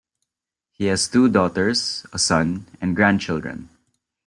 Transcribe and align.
He 0.71 0.85
has 0.85 1.07
two 1.07 1.29
daughters, 1.29 2.07
a 2.11 2.17
son, 2.17 2.65
and 2.81 2.95
grandchildren. 2.95 3.69